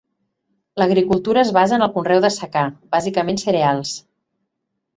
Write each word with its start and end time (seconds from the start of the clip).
L'agricultura 0.81 1.41
es 1.47 1.51
basa 1.57 1.77
en 1.77 1.85
el 1.87 1.93
conreu 1.99 2.23
de 2.25 2.33
secà, 2.37 2.65
bàsicament 2.97 3.41
cereals. 3.45 3.95